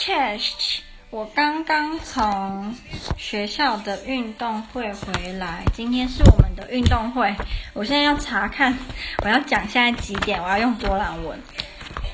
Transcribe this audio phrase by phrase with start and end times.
[0.00, 0.78] Chest，
[1.10, 2.74] 我刚刚从
[3.18, 5.62] 学校的运动会回来。
[5.74, 7.36] 今天是我们的运动会，
[7.74, 8.78] 我现在要查看，
[9.22, 11.38] 我要讲现在几点，我要用多兰文。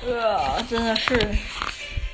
[0.05, 1.29] 呃，真的是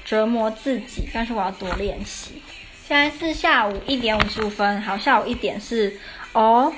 [0.05, 2.43] 折磨自己，但是我要多练习。
[2.87, 5.99] 现在是下午一点五十五分，好，下午一点是
[6.33, 6.71] 哦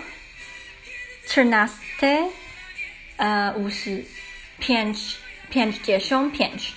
[1.27, 2.29] t r n a s t e
[3.17, 4.05] 呃，五十
[4.61, 6.69] ，pięć，pięć dziesiąt pięć。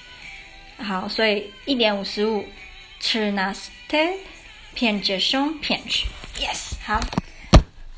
[0.79, 2.45] 好，所以一点五十五
[3.01, 4.15] ，trzynaste
[4.77, 7.01] pięćdziesiąt pięć，yes，好。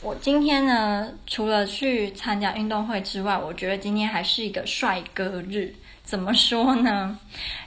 [0.02, 5.74] 我今天呢，除了去参加运动会之外，我觉得今天还是一个帅哥日。
[6.02, 7.19] 怎么说呢？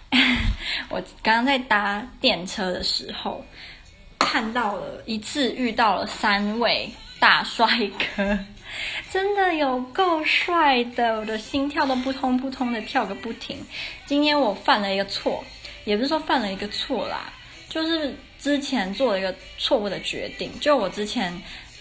[0.90, 3.46] 我刚刚在搭电车的时候，
[4.18, 7.68] 看到了一次遇到了三位大帅
[8.16, 8.40] 哥。
[9.14, 13.64] 真的有够帅的，我的心跳都扑通扑通的跳个不停。
[14.08, 15.44] 今天我犯了一个错，
[15.86, 17.32] 也不是说犯了一个错啦，
[17.70, 20.52] 就是之前做了一个错误的决定。
[20.60, 21.32] 就我之前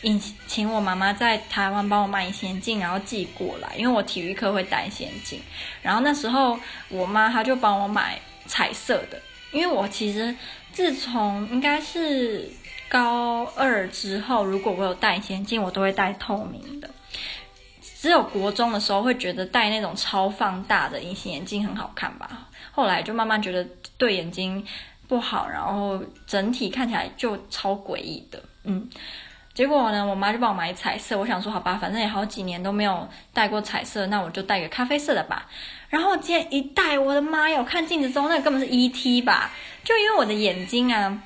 [0.02, 5.40] 引请我妈妈在台湾帮我买隐形眼镜，然后寄过来，因为我体育课会戴隐形镜。
[5.80, 9.18] 然后那时候我妈她就帮我买彩色的，
[9.52, 10.36] 因为我其实
[10.70, 12.50] 自从应该是。
[12.88, 16.90] 高二之后，如果我有戴隐形镜，我都会戴透明的。
[18.02, 22.48] 只有国中的时候会觉得戴那种超放大的隐形眼镜很好看吧。
[22.72, 23.64] 后来就慢慢觉得
[23.96, 24.66] 对眼睛
[25.06, 28.42] 不好，然后整体看起来就超诡异的。
[28.64, 28.90] 嗯，
[29.54, 31.16] 结果呢，我妈就帮我买彩色。
[31.16, 35.48] 我想说，好吧，反正也好几年都没有戴过彩色，那我就戴个咖啡色的吧。
[35.88, 37.60] 然后今天一戴，我的妈呀！
[37.60, 39.52] 我看镜子中那个根本是 ET 吧？
[39.84, 41.22] 就因为我的眼睛啊。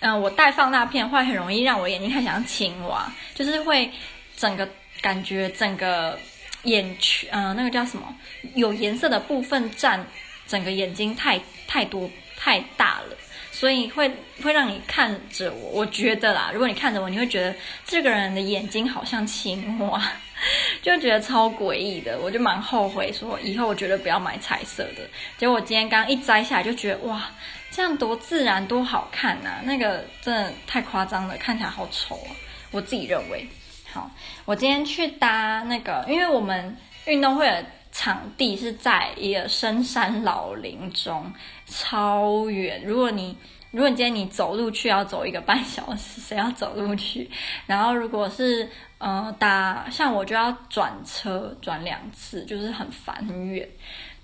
[0.00, 3.88] 嗯，我戴放大片会很容易让我眼睛看起来像青蛙，就是会
[4.36, 4.68] 整个
[5.00, 6.18] 感觉整个
[6.64, 8.14] 眼圈，嗯、那个叫什么？
[8.54, 10.06] 有颜色的部分占
[10.46, 13.16] 整个眼睛太太多太大了，
[13.50, 14.10] 所以会
[14.42, 15.70] 会让你看着我。
[15.70, 17.54] 我觉得啦，如果你看着我，你会觉得
[17.86, 20.02] 这个人的眼睛好像青蛙，
[20.82, 22.18] 就觉得超诡异的。
[22.20, 25.08] 我就蛮后悔说以后我绝对不要买彩色的。
[25.38, 27.30] 结果我今天刚一摘下来就觉得哇。
[27.74, 29.62] 这样多自然多好看呐、啊！
[29.64, 32.36] 那个真的太夸张了，看起来好丑啊！
[32.70, 33.48] 我自己认为。
[33.92, 34.10] 好，
[34.46, 36.74] 我今天去搭那个，因为我们
[37.06, 41.30] 运动会的场地是在一个深山老林中，
[41.66, 42.82] 超远。
[42.86, 43.36] 如果你
[43.70, 47.30] 如果你今天你走路去要走一个半小时， 谁要走路去？
[47.66, 48.66] 然后如果是
[48.96, 53.68] 呃搭，像我就要转车转两次，就是很烦很远。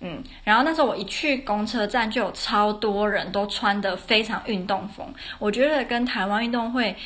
[0.01, 5.13] 嗯，然后那时候我一去公车站，就有超多人都穿得非常运动风。
[5.39, 6.97] 我觉得跟台湾运动会，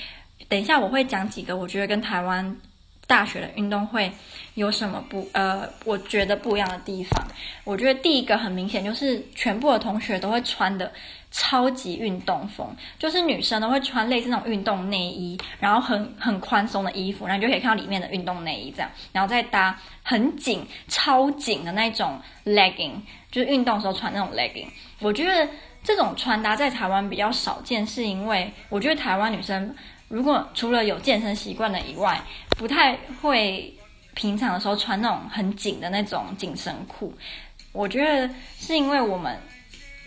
[0.53, 2.55] 等一下我会讲几个，我觉得跟台湾
[3.07, 4.13] 大学的运动会
[4.53, 7.27] 有什么不呃，我觉得不一样的地方。
[7.65, 10.93] 我觉得第一个很明显就是全部的同学都会穿的。
[11.35, 24.67] 超级运动风，就是女生都会穿类似那种运动内衣，然后很很宽松的衣服，然后你就可以看到里面的运动内衣这样，然后再搭很紧、超紧的那种 legging，就是运动时候穿那种 legging。
[25.01, 25.49] 我觉得
[25.83, 29.75] 这种穿搭在台湾比较少见，是因为我觉得台湾女生
[30.13, 33.73] 如果除了有健身习惯的以外，不太会
[34.13, 37.13] 平常的时候穿那种很紧的那种紧身裤。
[37.73, 38.29] 我觉得
[38.59, 39.37] 是因为我们。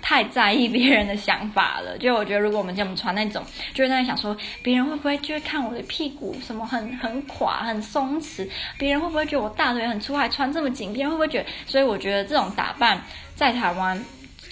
[0.01, 3.43] 太在意别人的想法了，就我觉得，如果我们这么穿那种，
[3.73, 8.47] 就会在想说，别人会不会就会看我的屁股什么很很垮、很松弛？
[8.77, 10.93] 别人会不会觉得我大腿很粗，还穿这么紧？
[10.93, 11.49] 别人会不会觉得？
[11.65, 13.01] 所以我觉得这种打扮
[13.33, 13.99] 在台湾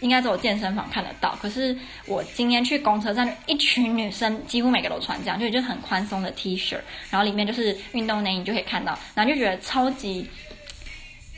[0.04, 1.36] 应该只有健身房看得到。
[1.42, 1.76] 可是
[2.06, 6.78] 我今天去公车站，一群女生几乎每个都穿这样，就就很宽松的 T 恤，
[7.10, 10.30] 然后里面就是运动内衣，就可以看到，然后就觉得超级，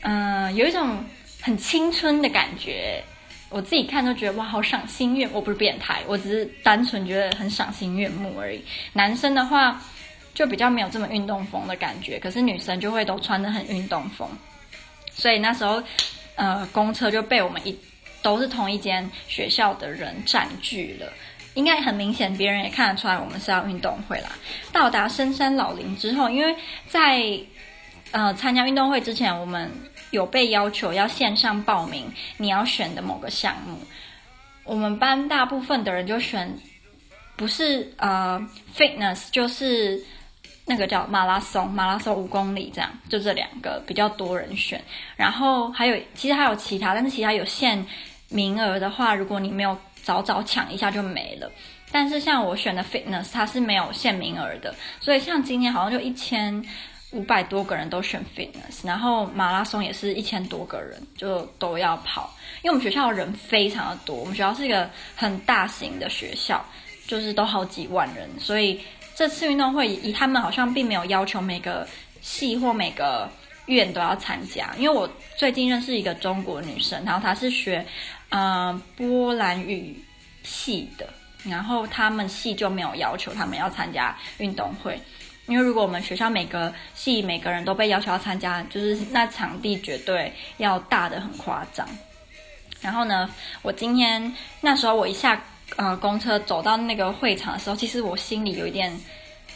[0.02, 1.02] 嗯、有一种
[1.40, 3.02] 很青春的感觉。
[3.48, 5.26] 我自己看都觉得哇，好赏心悦。
[5.32, 8.60] 我不是变态，我只是单纯觉得很赏心悦目而已。
[8.92, 9.80] 男生的话
[10.34, 14.28] 就比较没有这么运动风的感觉，可是女生就会都穿得很运动风。
[15.12, 15.80] 所以那时候，
[16.34, 17.78] 呃，公车就被我们一
[18.26, 21.12] 都是同一间学校的人占据了。
[21.54, 24.30] 应该很明显，别人也看得出来我们是要运动会啦。
[24.72, 26.56] 到达深山老林之后，因为
[26.88, 27.38] 在
[28.10, 29.70] 呃参加运动会之前，我们。
[30.12, 33.76] 有被要求要线上报名，你要选的某个项目，
[34.62, 36.48] 我们班大部分的人就选，
[37.34, 38.40] 不是呃
[38.74, 40.00] fitness，就是
[40.64, 44.80] 那个叫马拉松，马拉松五公里这样，就这两个比较多人选。
[45.16, 47.84] 然后还有，其实还有其他，但是其他有限
[48.28, 51.50] 名额的话，如果你没有早早抢一下就没了。
[51.90, 56.64] 但是像我选的 fitness，它是没有限名额的，所以像今天好像就一千。
[57.12, 66.62] 五百多个人都选 fitness，然后马拉松也是一千多个人就都要跑，因为我们学校人非常的多，我们学校是一个很大型的学校，
[67.06, 68.80] 就是都好几万人，所以
[69.14, 71.86] 这次运动会以他们好像并没有要求每个
[72.20, 73.30] 系或每个
[73.66, 77.86] 院都要参加，因为我最近认识一个中国女生，然后她是学
[78.36, 79.98] 呃波兰语
[80.42, 81.08] 系的，
[81.42, 85.00] 然后他们系就没有要求他们要参加运动会。
[85.46, 91.88] 因为如果我们学校每个系每个人都被要求要参加，就是那场地绝对要大的很夸张。
[92.82, 93.30] 然后呢，
[93.62, 94.30] 我今天
[94.60, 95.42] 那时候我一下
[95.76, 98.92] 呃公车走到那个会场的时候，其实我心里有一点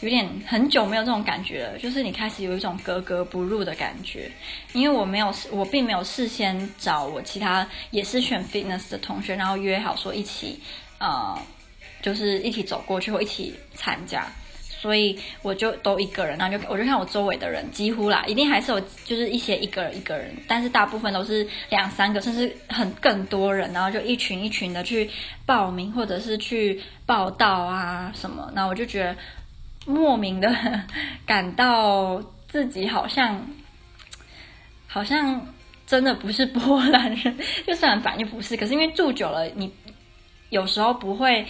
[0.01, 4.31] 有点很久没有这种感觉了，就是你开始有一种格格不入的感觉，
[4.73, 10.59] 因为我没有我并没有事先找我其他也是选 fitness 的同学，然后约好说一起
[10.99, 11.39] 呃
[12.03, 14.27] 就是一起走过去或一起参加。
[14.81, 25.11] 所以我就都一个人，然后就我就看我周围的人，几乎啦，一定还是有就是一些一个人一个人，但是大部分都是两三个，甚至很更多人，然后就一群一群的去
[25.45, 29.15] 报名或者是去报道啊什么，然后我就觉得
[29.91, 30.49] 莫名的
[31.27, 33.47] 感到自己好像
[34.87, 35.47] 好像
[35.87, 39.73] 真的不是波兰人，就虽然反正不是，可是因为住久了，你
[40.49, 41.47] 有时候不会。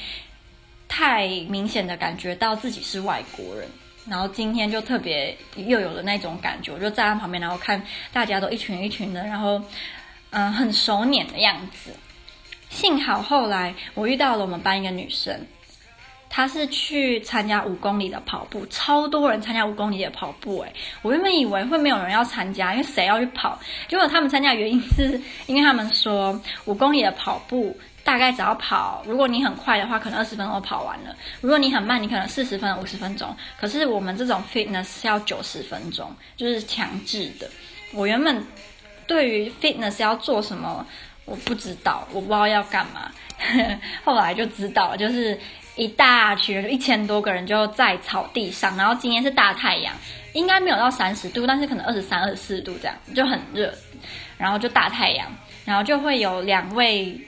[0.92, 3.68] 太明显的感觉到自己是外国人，
[4.08, 7.80] 然后今天就特别又有了那种感觉，我就站在旁边，然后看
[8.12, 9.62] 大家都一群一群的，然后
[10.30, 11.94] 嗯、很熟稔的样子。
[12.70, 15.46] 幸好后来我遇到了我们班一个女生，
[16.30, 20.72] 他是去参加五公里的跑步，超多人参加五公里的跑步，诶，
[21.02, 23.58] 我原本以为会没有人要参加，因为谁要去跑？
[23.88, 27.76] 结果他们参加的原因是因为他们说五公里的跑步。
[28.02, 33.36] 大概只要跑，如果你很快的话，可能二十分钟跑完了；如果你很慢，你可能四十分、五十分钟。
[33.60, 37.48] 可是我们这种 fitness 是要九十分钟，就是强制的。
[37.92, 38.42] 我原本
[39.06, 40.84] 对于 fitness 要做什么，
[41.26, 43.12] 我不知道，我不知道要干嘛。
[44.02, 45.38] 后来就知道，就是
[45.80, 49.94] 一大群人，就一千多个人就在草地上，然后今天是大太阳，
[50.34, 53.72] 应该没有到三十度，但是可能二十三、二十四度这样，就很热。
[54.36, 55.26] 然后就大太阳，
[55.64, 57.18] 然后就会有两位。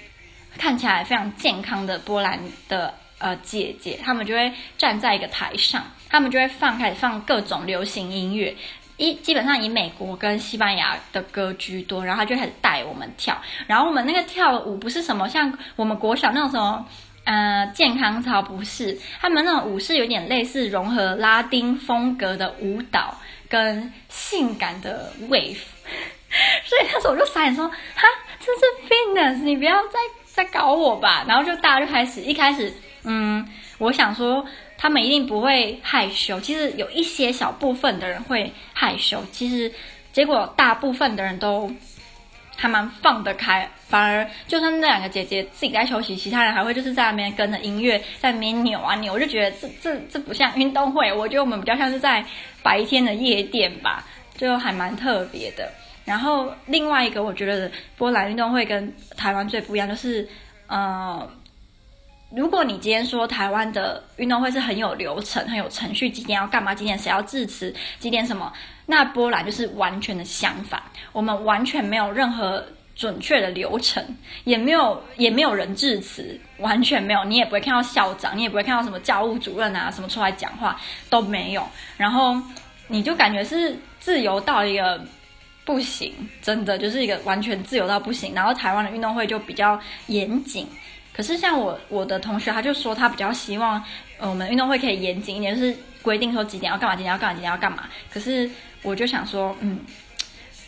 [0.59, 2.39] 看起来非常健康的波兰
[2.69, 8.55] 的呃姐姐，她们就会站在一个台上，她们就会放开始放各种流行音乐，
[8.99, 13.35] 一基本上以美国跟西班牙的歌居多，然后她就开始带我们跳，
[13.67, 16.87] 然后我们那个跳舞不是什么像我们国小那种什么
[17.25, 25.59] 呃健康操，不是，他们那种舞是有点类似融合拉丁风格的舞蹈跟性感的 wave，
[26.65, 28.07] 所以那时候我就傻眼说，哈，
[28.41, 29.99] 这是 fitness，你不要再。
[30.35, 32.73] 再搞我吧，然后就大家就开始一开始，
[33.05, 33.47] 嗯，
[33.77, 34.47] 我想说
[34.79, 39.71] 他们一定不会害羞，其实有一些小部分的人会害羞，其实
[40.11, 41.71] 结果大部分的人都
[42.57, 52.25] 还蛮放得开，反而就算那两个姐姐自己在休息，其他人还会就是在那边跟着音乐在那边扭啊扭，我就觉得这这这不像运动会，我觉得我们比较像是在
[52.63, 54.05] 白天的夜店吧，
[54.37, 55.73] 就还蛮特别的。
[56.05, 60.29] 然后另外一个，我觉得波兰运动会跟台湾最不一样，就是，
[60.67, 61.29] 呃，
[62.35, 68.51] 如果你今天说台湾的运动会是很有流程、很有程序，几点要干嘛，几点谁要致辞，几点什么，
[68.87, 70.83] 那波兰就是完全的相反，
[71.13, 72.65] 我们完全没有任何
[72.97, 74.03] 准确的流程，
[74.45, 80.81] 也没有也没有人致辞，完全没有，你也不会看到校长，你也不会看到什么教务主任啊什么出来讲话
[81.11, 81.69] 都没有，
[81.99, 82.37] 然后
[82.89, 85.01] 你就感觉是自由到一个。
[85.65, 88.35] 不行，真的就是一个完全自由到不行。
[88.35, 89.79] 然后台湾的运动会就比较
[90.09, 90.67] 严谨，
[91.13, 93.83] 可是像我我的同学，他就说他比较希望，
[94.19, 97.85] 我们运动会可以严谨一点，就是规定说几点要干嘛，几点要干嘛，几点要干嘛。
[98.11, 98.51] 可是
[98.83, 99.81] 我就想说，嗯。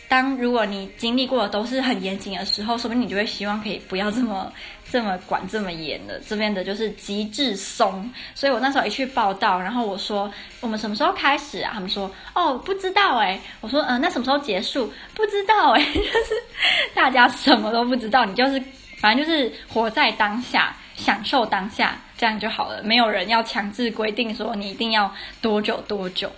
[0.07, 4.53] 当如果你经历过的都是很严谨的时候，说不定你就会希望可以不要这么
[4.87, 6.21] 这么管这么严的。
[6.27, 11.71] 这边的就是极致松，所以我那时候一去报到，然后我说我们什么时候开始啊？
[11.73, 13.41] 他们说哦不知道哎。
[13.61, 14.93] 我说嗯、那什么时候结束？
[15.15, 16.35] 不知道哎，就是
[16.93, 18.61] 大家什么都不知道，你就是
[19.05, 22.81] 反正就是活在当下，享受当下，这样就好了。
[22.81, 26.31] 没有人要强制规定说你一定要多久多久。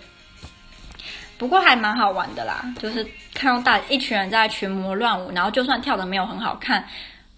[1.38, 6.86] 不过还蛮好玩的啦，就是看到大一群人在群魔乱舞，然后就算跳得没有很好看，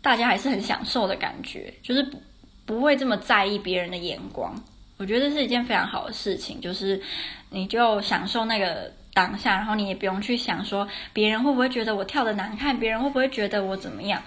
[0.02, 2.20] 大家还是很享受的感觉，就是不
[2.66, 4.52] 不会这么在意别人的眼光。
[4.96, 7.00] 我觉得是一件非常好的事情，就是
[7.50, 14.20] 你就享受那个当下，然后你也不用去想说别人会不会觉得我跳得难看，别人会不会觉得我怎么样。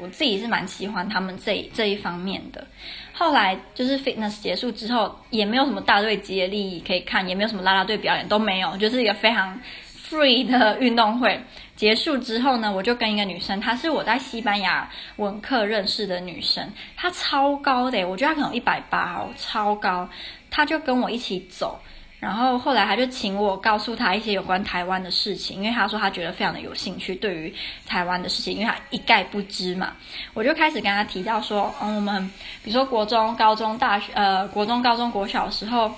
[0.00, 2.66] 我自己是蛮喜欢他们这这一方面的。
[3.12, 9.60] 后来就是 fitness 结束之后，也没有什么大队接力可以看，也没有什么啦啦队表演都没有，就是一个非常
[10.08, 11.40] free 的运动会。
[11.76, 20.08] 结束之后呢，我就跟一个女生，她是我在西班牙文课认识的女生，她超高的，我觉得她可能一百八哦，超高。
[20.50, 21.80] 她就跟我一起走，
[22.20, 27.54] 然后后来他就请我告诉他一些有关台湾的事情，因为他说他觉得非常的有兴趣对于
[27.86, 29.94] 台湾的事情，因为他一概不知嘛。
[30.34, 32.30] 我就开始跟他提到说，嗯，我们
[32.62, 35.90] 比如说国中、高中、大学，呃，国中、高中、国小的时候，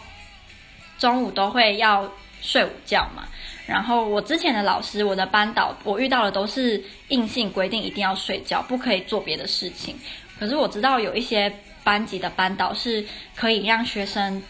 [0.96, 2.08] 中午都会要
[2.40, 3.24] 睡午觉嘛。
[3.66, 9.96] 然后我之前的老师，我的班导，我遇到的都是硬性规定一定要睡觉，不可以做别的事情。
[10.38, 11.52] 可是我知道有一些
[11.82, 14.40] 班级的班导是可以让学生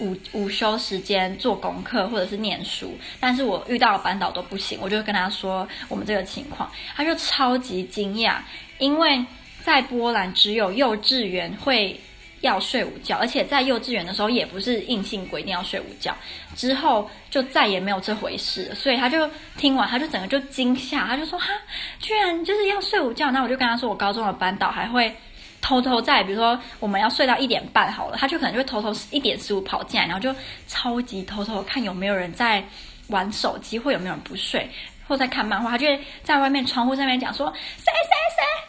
[0.00, 4.78] 午午休时间做功课或者是念书，但是我遇到的班导都不行。
[4.82, 8.38] 我就跟他说我们这个情况，他就超级惊讶，
[8.78, 9.24] 因为
[9.62, 12.00] 在波兰只有幼稚园会。
[12.42, 16.16] 要睡午觉，而且在幼稚园的时候也不是硬性规定要睡午觉，
[16.56, 18.74] 之后就再也没有这回事。
[18.74, 19.28] 所以他就
[19.58, 21.52] 听完，他就整个就惊吓，他就说：“哈，
[21.98, 25.14] 居然就是要睡午觉。”那我就跟他说：“我高中的班导还会
[25.60, 30.34] 偷偷在，比如说我们要睡到一点半好了，他就可能就会偷偷一点十五跑进来，然后就
[30.66, 32.64] 超级偷偷看有没有人在
[33.08, 34.68] 玩手机，或有没有人不睡，
[35.06, 35.70] 或在看漫画。
[35.70, 38.66] 他就会在外面窗户上面讲说：谁谁谁。”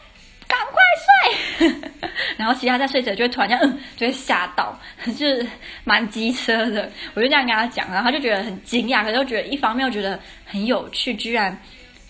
[0.51, 1.91] 赶快睡，
[2.35, 5.47] 然后其他在睡着就会突然间，嗯，就会吓到，就是
[5.85, 6.91] 蛮机车的。
[7.13, 11.57] 我就这样跟他讲，然后他就觉得很惊讶，可是又觉得一方面又觉得很有趣，居然，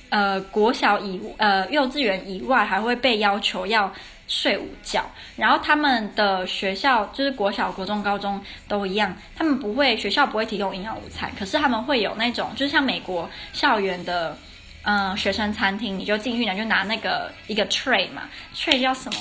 [0.09, 3.93] 呃，国小以呃幼稚园以外还会被要求要
[4.31, 5.03] 睡午觉。
[5.35, 14.37] 然后他们的学校就是国小、国中、高中都一样，他们不会学校不会提供营养午餐，可是他们会有那种就是像美国校园的。
[14.83, 18.23] 嗯，学生餐厅你就进去，然后就拿那个一个 tray 嘛
[18.55, 19.19] ，tray 叫什么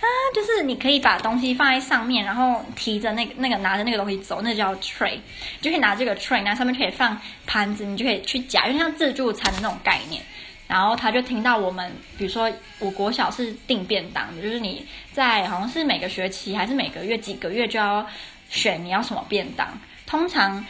[0.00, 0.06] 啊？
[0.32, 5.18] 就是你可以把东西放在上面，然后提着那个那个拿着那个东西走，那叫 tray，
[5.60, 10.22] 就可以拿这个 tray，那上面可以放盘子，你就可以去夹，因为像自助餐的那种概念。
[10.70, 18.06] 然后他就听到我们，比如说我国小是订便当的，就是你在好像是每个学期还是每个月几个月就要
[18.48, 19.66] 选你要什么便当。
[20.06, 20.64] 通常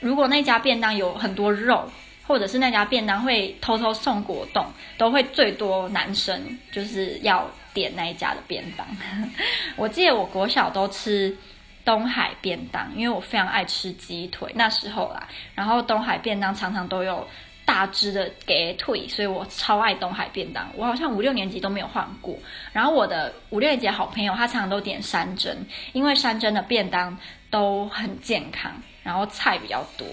[0.00, 1.88] 如果那家便当有很多肉。
[2.26, 4.64] 或者是那家便当会偷偷送果冻，
[4.96, 8.86] 都会最多男生就是要点那一家的便当。
[9.76, 11.36] 我记得我国小都吃
[11.84, 15.28] 东海便当，因为我非常爱吃鸡腿，那时候啦。
[15.54, 17.28] 然后东海便当常常都有
[17.64, 20.68] 大只的给腿，所以我超爱东海便当。
[20.76, 22.38] 我好像五六年级都没有换过。
[22.72, 25.56] 然后我的五六年级好朋友，他常常都点山珍，
[25.92, 27.16] 因为山珍的便当
[27.50, 28.70] 都很健康，
[29.02, 30.06] 然后菜比较多。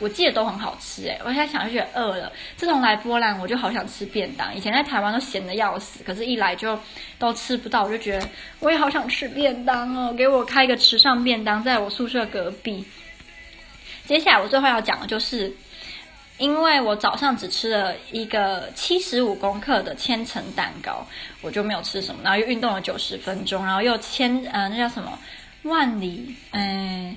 [0.00, 2.32] 我记得都很好吃哎，我现在想就觉得饿了。
[2.56, 4.52] 自从来波兰，我就好想吃便当。
[4.52, 6.76] 以前在台湾都闲得要死，可是一来就
[7.16, 10.12] 都吃不到，我就觉得我也好想吃便当哦。
[10.12, 12.84] 给我开一个池上便当，在我宿舍隔壁。
[14.04, 15.50] 接下来我最后要讲的就是，
[16.38, 21.06] 因为我早上只吃了一个七十五公克的千层蛋糕，
[21.40, 25.18] 我就没有吃什么，然后又运动了九十分钟，然后又千呃那叫什么
[25.62, 27.16] 万里嗯。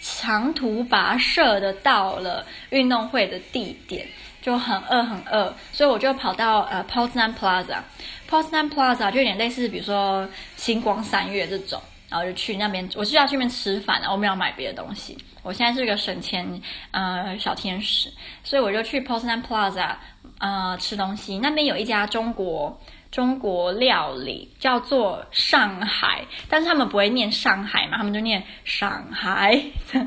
[0.00, 4.06] 长途跋涉的到了运动会的地点，
[4.40, 10.26] 就很饿很饿，所以我就跑到呃 Poznan Plaza，Poznan Plaza 就有点类似，比如说
[10.56, 15.16] 星光三月这种，然后就去那边，我就要去那边吃饭，然后我没有买别的东西。
[15.42, 16.60] 我现在是个省钱
[16.90, 18.12] 呃小天使，
[18.42, 19.96] 所以我就去 Poznan Plaza
[20.38, 21.38] 呃吃东西。
[21.38, 22.80] 那边有一家中国。
[23.10, 29.58] 中国料理叫做上海，但是他们不会念上海嘛，他们就念上海，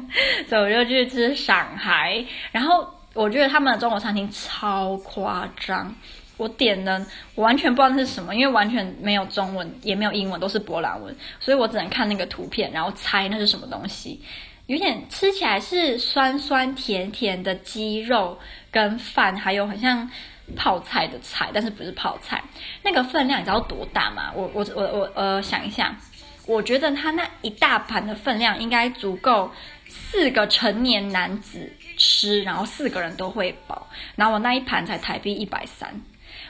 [0.48, 2.24] 所以我就去吃上海。
[2.52, 5.96] 然后我觉得他们的中国餐厅超夸张，
[6.42, 7.06] 我点了
[7.36, 14.22] 我完全不知道那是什么，因为完全没有中文，也没有英文，都是波兰文，所以我只能看那个图片，然后猜那是什么东西。
[14.66, 18.40] 有点吃起来是酸酸甜甜的鸡肉
[18.72, 20.10] 跟饭，还有很像。
[20.54, 22.44] 泡菜的菜，但是不是泡菜。
[22.84, 24.34] 那个分量你知道多大吗？
[24.36, 25.96] 我我我我呃想一下，
[26.46, 29.50] 我觉得他那一大盘的分量应该足够
[29.88, 33.88] 四个成年男子吃，然后四个人都会饱。
[34.18, 36.02] 然后我那一盘才台币一百三，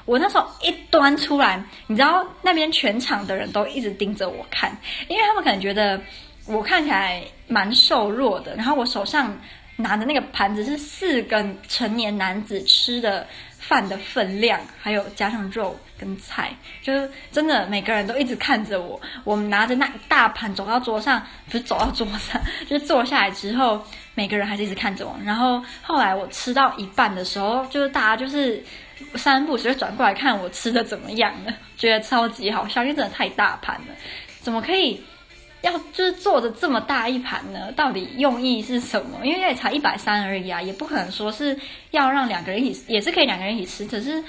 [0.05, 4.75] 我那时候一端出来，你知道那边全场的人都一直盯着我看，
[5.08, 6.01] 因为他们可能觉得
[6.46, 9.38] 我看起来蛮瘦弱的，然后我手上
[9.77, 13.27] 拿的那个盘子是四个成年男子吃的。
[13.62, 19.00] 饭的分量，还有加上肉跟菜，就是真的每个人都一直看着我。
[19.24, 23.81] 我们拿着那一大盘走到桌上，不是走到桌上，就是坐下来之后，
[24.13, 25.15] 每个人还是一直看着我。
[25.24, 28.62] 然后后来我吃到一半的时候，就是大家就是
[29.15, 33.95] 三不五时就转过来看我吃的怎么样了， 觉得超级好笑，因为真的太大盘了，
[34.39, 35.01] 怎么可以
[35.61, 37.71] 要就是做的这么大一盘呢？
[37.73, 39.25] 到底用意是什么？
[39.25, 41.57] 因为也才一百三而已啊，也不可能说是
[41.91, 44.23] 要让两个人一起，也是可以两个人一起吃，可是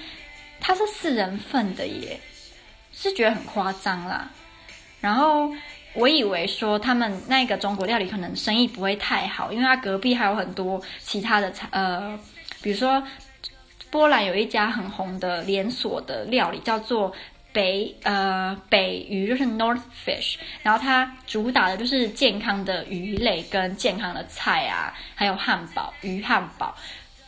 [0.60, 2.20] 它是四人份的耶，
[2.92, 4.28] 是觉得很夸张啦。
[5.00, 5.50] 然后
[5.94, 12.18] 我以为说他们那个中国料理可能生意不会太好，因为他隔壁还有很多其他的菜，呃，
[12.60, 13.02] 比如说。
[13.92, 17.12] 波兰有一家很红的连锁的料理，叫做
[17.52, 20.37] 北呃北鱼，就是 North Fish。
[20.62, 26.75] 然后它主打的就是健康的鱼类跟健康的菜啊，还有汉堡鱼汉堡。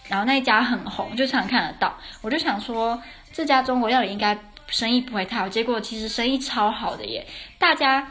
[0.08, 1.94] 然后那一家很红，就常看得到。
[2.22, 7.26] 我就想说，这家中国料理应该生意不会太好，结果其实生意超好的耶。
[7.58, 8.10] 大家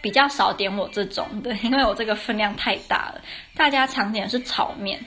[0.00, 3.20] 比较少点我这种的， 因为我这个分量太大了。
[3.56, 5.04] 大家常点的是炒面。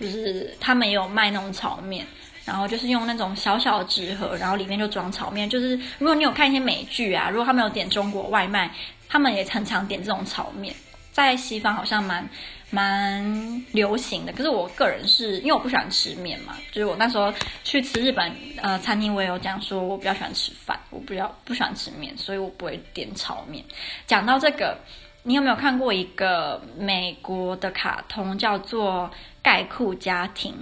[0.00, 2.04] 就是他们也有卖那种炒面，
[2.44, 5.48] 然后就是用那种小小的纸盒，然后里面就装炒面。
[5.48, 8.70] 就是如果你有看一些美剧啊，如果他们有点中国外卖，
[9.08, 10.74] 他们也很常点这种炒面，
[11.12, 12.28] 在西方好像蛮
[12.70, 14.32] 蛮流行的。
[14.32, 17.32] 可是我个人是因为我不喜欢吃面嘛，就是我那时候
[17.62, 23.64] 去吃日本呃餐厅，我也有讲说我比较喜欢吃饭，我比较不喜欢吃面，所以我不会点炒面。
[24.06, 24.78] 讲到这个。
[25.24, 29.08] 你有没有看过一个美国的卡通，叫做
[29.42, 30.52] 《盖库家庭》，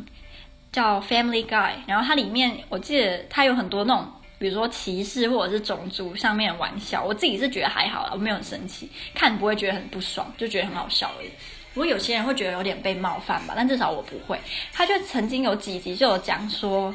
[0.73, 1.73] 叫《Family Guy》。
[1.87, 4.07] 然后它里面，我记得它有很多那种，
[4.39, 7.05] 比如说歧视或者是种族上面的玩笑。
[7.05, 11.29] 我自己是觉得还好啦，我没有很生气，看不会觉得很不爽，就觉得很好笑而已。
[11.75, 14.41] 不过有些人会觉得有点被冒犯吧，但至少我不会。
[14.73, 16.93] 他就曾经有几集就有讲说，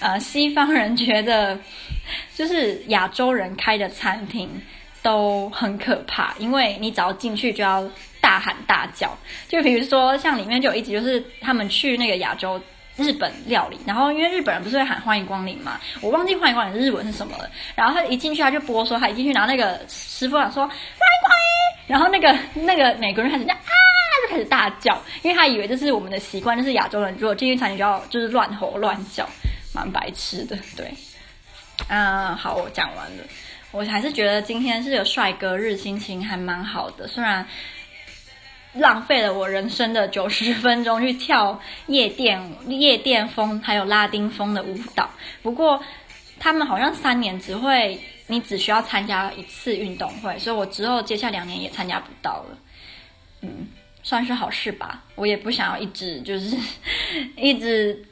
[0.00, 1.58] 呃，西方人觉得
[2.34, 4.50] 就是亚洲人开的餐厅。
[5.02, 7.88] 都很可怕，因为你只要进去就要
[8.26, 9.16] 大喊大叫。
[9.48, 12.60] 就比如说，像里面就有一集，就是他们去那个亚洲
[12.96, 17.48] 日本料理，然后因为日本人不是会喊欢迎光临嘛，我忘记欢迎光临日文是什么了。
[17.76, 21.32] 然后他一进去他就播说，他一进去，然后那个师傅想说欢迎光
[21.86, 23.70] 临，然后那个那个美国人开始这样啊，
[24.24, 29.28] 就开始大叫，因为他以为这是我们的习惯，就是亚洲人如果进去餐厅就要就是乱吼乱叫，
[29.72, 30.58] 蛮白痴的。
[30.76, 30.92] 对，
[31.88, 33.22] 嗯，好，我讲完了。
[33.72, 37.06] 我还是觉得今天是有帅哥日，心情还蛮好的。
[37.06, 37.46] 虽然
[38.78, 45.08] 浪费了我人生的九十分钟去跳夜店、夜店风还有拉丁风的舞蹈，
[45.42, 45.82] 不过
[46.38, 52.58] 他们好像三年只会，你只需要参加一次运动会，所以我之后接下两年也参加不到了。
[53.42, 53.68] 嗯，
[54.02, 55.02] 算是好事吧。
[55.14, 56.56] 我也不想要一直就是
[57.36, 58.04] 一直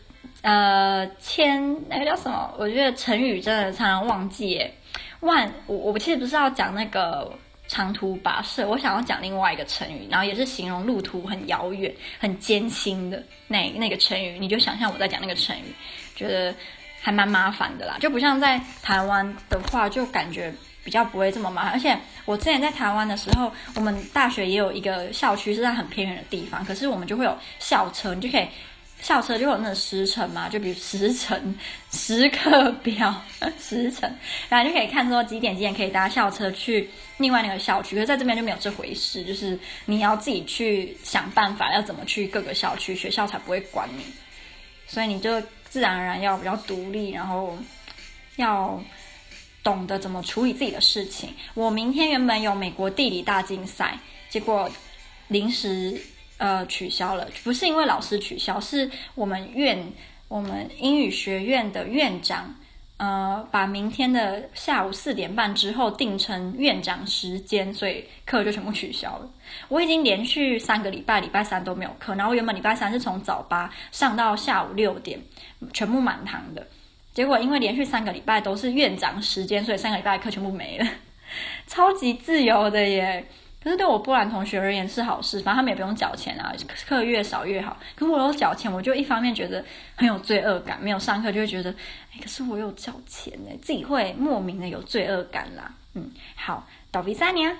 [0.43, 2.55] 呃签那个叫什么？
[2.59, 4.75] 我觉得成语真的常常忘记耶。
[5.21, 7.33] 万，我我其实不是要讲那个
[7.75, 14.39] 长途跋涉，我想要讲另外一个成语，然后也是形容路途很遥远、很艰辛的那那个成语。
[14.39, 15.75] 你就想象我在讲那个成语，
[16.15, 16.55] 觉得
[17.01, 21.73] 还蛮麻烦的啦，就不像在台湾的话，就感觉比较不会这么麻烦。
[21.73, 28.47] 而且我之前在台湾的时候，我们大学也有一个校区是在很偏远的地方，可是我们就会有校车，你就可以。
[29.01, 31.55] 校车就有那个时辰嘛，就比如时辰、
[31.93, 33.15] 时刻表、
[33.61, 34.11] 时辰，
[34.49, 37.97] 然后就可以看说几点几点可以搭校车去另外那个校区。
[37.97, 44.05] 可是在这边就没有这回事，就是你要自己去想办法，要怎么去各个校区，学校才不会管你。
[44.87, 47.59] 所以你就自然而然要比较独立，然后
[48.37, 48.83] 要
[49.63, 51.35] 懂得怎么处理自己的事情。
[51.53, 53.99] 我明天原本有美国地理大竞赛，
[54.31, 54.71] 结果
[55.29, 56.01] 临时。
[56.37, 59.93] 呃，取消了，不是因为老师取消，是我们院
[60.27, 62.57] 我们英语学院的院长，
[62.97, 69.31] 呃，把明天的下午四点半之后定成院长时间，所以课就全部取消了。
[69.69, 75.21] 我已经连续三个礼拜，礼拜三都没有课，然后原本礼拜三是从早八上到下午六点，
[75.73, 76.67] 全部满堂的，
[77.13, 80.87] 结果因为连续三个礼拜都是院长时间，所以三个礼拜的课全部没了，
[81.69, 83.25] 超级自由的耶。
[83.65, 86.53] 可是对我波兰同学而言是好事，反正他们也不用缴钱啊，
[86.87, 87.77] 课越少越好。
[87.97, 89.65] 可是我有缴钱，我就一方面觉得
[89.97, 91.71] 很有罪恶感，没有上课就会觉得，
[92.13, 95.75] 哎，可是我有缴钱呢，自己会莫名的有罪恶感啦。
[95.95, 97.57] 嗯，好，到第三年。